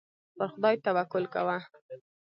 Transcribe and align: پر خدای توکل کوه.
پر 0.37 0.47
خدای 0.53 0.75
توکل 0.85 1.25
کوه. 1.33 1.57